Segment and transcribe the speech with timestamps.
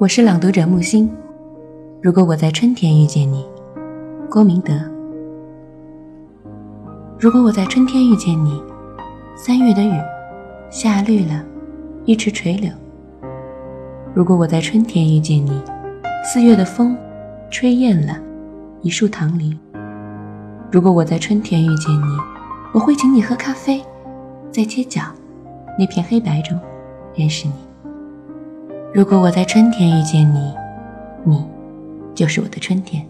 [0.00, 1.10] 我是朗读者木心。
[2.00, 3.44] 如果我在春天遇见你，
[4.30, 4.72] 郭明德。
[7.18, 8.62] 如果我在春天遇见你，
[9.34, 9.90] 三月的雨，
[10.70, 11.44] 下绿了，
[12.04, 12.70] 一池垂柳。
[14.14, 15.60] 如果我在春天遇见你，
[16.24, 16.96] 四月的风，
[17.50, 18.16] 吹艳了，
[18.82, 19.58] 一树棠梨。
[20.70, 22.16] 如果我在春天遇见你，
[22.72, 23.82] 我会请你喝咖啡，
[24.52, 25.02] 在街角，
[25.76, 26.56] 那片黑白中，
[27.16, 27.67] 认识你。
[28.94, 30.54] 如果我在春天遇见你，
[31.22, 31.44] 你
[32.14, 33.06] 就是我的春天。